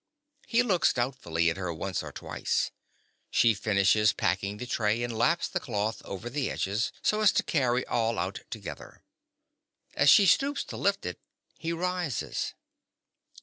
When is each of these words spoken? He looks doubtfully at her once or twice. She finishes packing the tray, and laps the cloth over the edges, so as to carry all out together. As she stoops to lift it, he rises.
He 0.47 0.63
looks 0.63 0.93
doubtfully 0.93 1.51
at 1.51 1.57
her 1.57 1.71
once 1.71 2.01
or 2.01 2.11
twice. 2.11 2.71
She 3.29 3.53
finishes 3.53 4.13
packing 4.13 4.57
the 4.57 4.65
tray, 4.65 5.03
and 5.03 5.15
laps 5.15 5.47
the 5.47 5.59
cloth 5.59 6.01
over 6.05 6.27
the 6.27 6.49
edges, 6.49 6.91
so 7.03 7.21
as 7.21 7.31
to 7.33 7.43
carry 7.43 7.85
all 7.85 8.17
out 8.17 8.39
together. 8.49 9.03
As 9.93 10.09
she 10.09 10.25
stoops 10.25 10.63
to 10.63 10.75
lift 10.77 11.05
it, 11.05 11.19
he 11.59 11.71
rises. 11.71 12.55